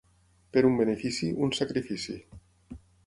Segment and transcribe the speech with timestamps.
[0.55, 2.17] Per un benefici, un sacrifici.